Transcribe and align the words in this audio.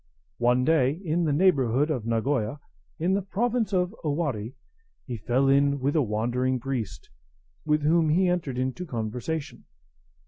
]One 0.49 0.63
day, 0.65 0.93
in 1.03 1.25
the 1.25 1.31
neighbourhood 1.31 1.91
of 1.91 2.07
Nagoya, 2.07 2.59
in 2.97 3.13
the 3.13 3.21
province 3.21 3.71
of 3.71 3.93
Owari, 4.03 4.55
he 5.05 5.15
fell 5.15 5.47
in 5.47 5.79
with 5.79 5.95
a 5.95 6.01
wandering 6.01 6.59
priest, 6.59 7.11
with 7.65 7.83
whom 7.83 8.09
he 8.09 8.27
entered 8.27 8.57
into 8.57 8.83
conversation. 8.87 9.65